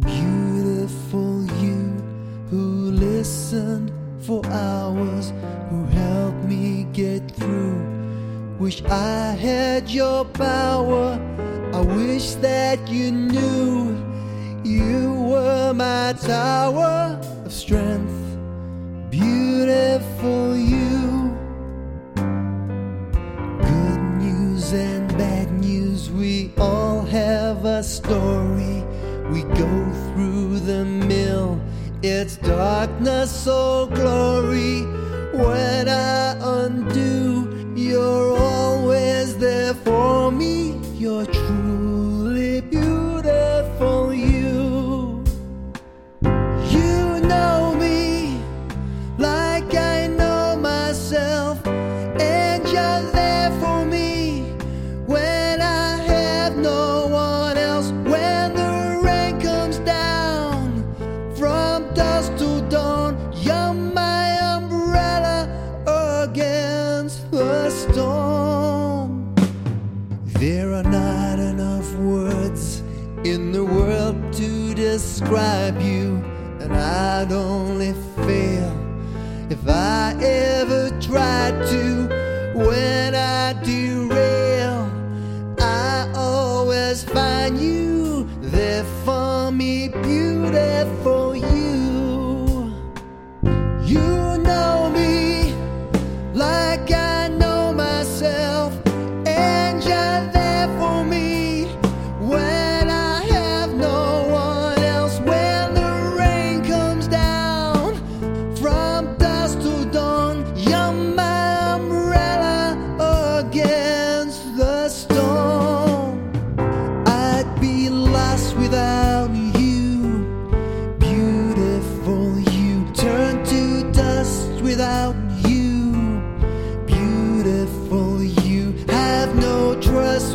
Beautiful 0.00 1.44
you 1.62 1.96
who 2.50 2.90
listened 2.92 3.92
for 4.20 4.44
hours, 4.46 5.32
who 5.70 5.84
helped 5.86 6.44
me 6.44 6.84
get 6.92 7.30
through. 7.32 8.56
Wish 8.58 8.82
I 8.84 9.32
had 9.32 9.88
your 9.88 10.24
power, 10.24 11.18
I 11.72 11.80
wish 11.80 12.34
that 12.36 12.88
you 12.88 13.12
knew. 13.12 13.96
You 14.64 15.12
were 15.12 15.72
my 15.72 16.14
tower 16.14 17.20
of 17.44 17.52
strength, 17.52 18.38
beautiful 19.10 20.56
you. 20.56 21.36
Good 22.16 24.00
news 24.24 24.72
and 24.72 25.08
bad 25.16 25.52
news, 25.52 26.10
we 26.10 26.52
all 26.58 27.02
have 27.02 27.64
a 27.64 27.82
story. 27.82 28.84
We 29.30 29.42
go 29.42 29.92
through 30.06 30.60
the 30.60 30.84
mill, 30.84 31.60
it's 32.02 32.36
darkness 32.36 33.46
or 33.46 33.86
glory. 33.86 34.82
When 35.34 35.88
I 35.88 36.36
undo, 36.40 37.72
you're 37.76 38.38
always 38.38 39.36
there 39.36 39.74
for 39.74 40.32
me. 40.32 40.80
You're 40.94 41.26
describe 74.98 75.80
you, 75.80 76.16
and 76.58 76.74
I'd 76.74 77.30
only 77.30 77.92
fail 78.16 78.72
if 79.48 79.60
I 79.68 80.16
ever 80.20 80.90
tried 81.00 81.54
to. 81.68 82.08
When 82.66 83.14
I 83.14 83.52
derail, 83.62 84.90
I 85.60 86.10
always 86.16 87.04
find 87.04 87.60
you 87.60 88.28
there 88.40 88.82
for 89.04 89.52
me, 89.52 89.86
beautiful 90.02 91.27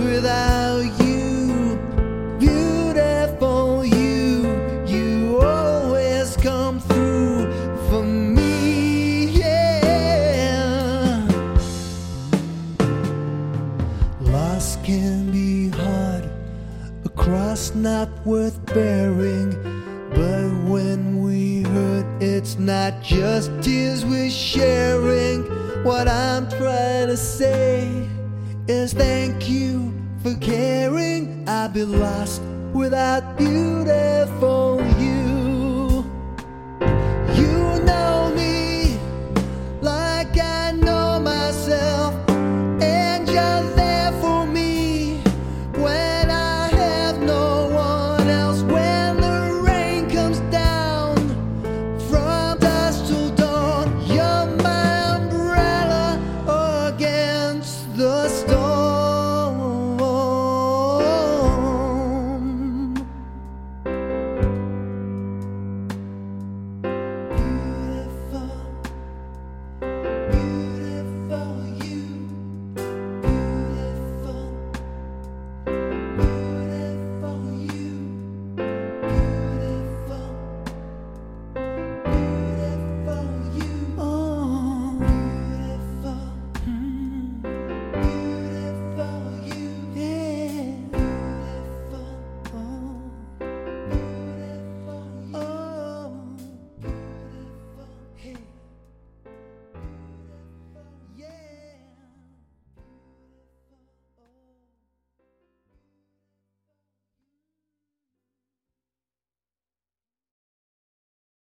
without 0.04 0.82
you, 1.02 1.78
beautiful 2.40 3.86
you. 3.86 4.84
You 4.86 5.40
always 5.42 6.36
come 6.38 6.80
through 6.80 7.52
for 7.90 8.04
me, 8.04 9.28
yeah. 9.28 11.28
Loss 14.22 14.78
can 14.84 15.32
be 15.32 15.70
hard, 15.70 16.30
a 17.06 17.10
cross 17.10 17.74
not 17.74 18.10
worth 18.26 18.64
bearing. 18.74 19.52
But 20.12 20.52
when 20.70 21.24
we 21.24 21.64
hurt, 21.64 22.06
it's 22.22 22.58
not 22.60 23.02
just 23.02 23.50
tears 23.62 24.06
we're 24.06 24.30
sharing. 24.30 25.44
What 25.84 26.08
I'm 26.08 26.48
trying 26.50 27.08
to 27.08 27.18
say 27.18 28.08
is 28.68 28.94
thank 28.94 29.50
you 29.50 29.94
for 30.22 30.36
caring. 30.36 31.48
I'd 31.48 31.74
be 31.74 31.84
lost 31.84 32.42
without 32.74 33.38
beautiful 33.38 34.63